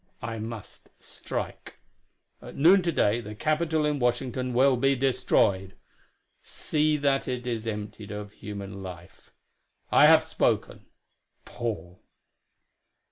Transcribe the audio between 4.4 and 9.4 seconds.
will be destroyed. See that it is emptied of human life.